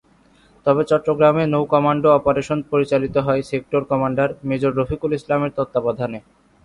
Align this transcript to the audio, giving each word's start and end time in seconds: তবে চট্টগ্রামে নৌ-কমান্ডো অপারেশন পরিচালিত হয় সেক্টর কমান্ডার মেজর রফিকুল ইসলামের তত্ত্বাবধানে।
তবে 0.65 0.81
চট্টগ্রামে 0.89 1.43
নৌ-কমান্ডো 1.47 2.09
অপারেশন 2.13 2.59
পরিচালিত 2.71 3.15
হয় 3.27 3.41
সেক্টর 3.51 3.81
কমান্ডার 3.91 4.29
মেজর 4.49 4.71
রফিকুল 4.75 5.11
ইসলামের 5.19 5.51
তত্ত্বাবধানে। 5.57 6.19